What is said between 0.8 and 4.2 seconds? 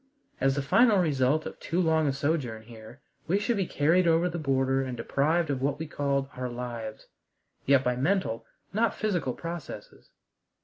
result of too long a sojourn here, we should be carried